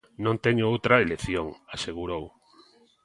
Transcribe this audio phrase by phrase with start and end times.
[0.25, 2.23] Non teño outra elección, asegurou.